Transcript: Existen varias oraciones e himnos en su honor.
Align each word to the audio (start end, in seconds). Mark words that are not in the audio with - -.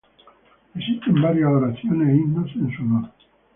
Existen 0.73 1.21
varias 1.21 1.45
oraciones 1.51 2.09
e 2.09 2.11
himnos 2.13 2.49
en 2.55 2.75
su 2.75 2.81
honor. 2.81 3.11